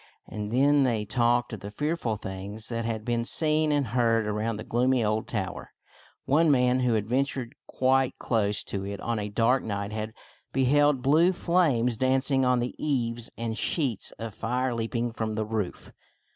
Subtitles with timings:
[0.27, 4.57] And then they talked of the fearful things that had been seen and heard around
[4.57, 5.69] the gloomy old tower.
[6.25, 10.13] One man who had ven tured quite close to it on a dark night had
[10.55, 15.91] behejid blue flames dancing on the eaves and sheets of fire leaping from the roof.